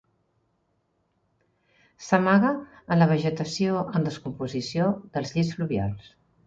S'amaga 2.05 2.55
en 2.81 3.03
la 3.03 3.11
vegetació 3.15 3.87
en 4.01 4.09
descomposició 4.11 4.93
dels 5.17 5.37
llits 5.39 5.59
fluvials. 5.61 6.15